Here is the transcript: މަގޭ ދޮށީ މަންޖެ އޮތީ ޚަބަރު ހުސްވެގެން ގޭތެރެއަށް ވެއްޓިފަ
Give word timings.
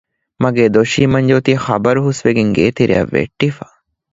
މަގޭ 0.41 0.63
ދޮށީ 0.75 1.01
މަންޖެ 1.13 1.33
އޮތީ 1.35 1.53
ޚަބަރު 1.65 2.01
ހުސްވެގެން 2.05 2.51
ގޭތެރެއަށް 2.57 3.11
ވެއްޓިފަ 3.15 3.65